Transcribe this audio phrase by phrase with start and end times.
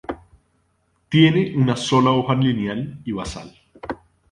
[1.09, 3.53] Tiene una sola hoja lineal y basal.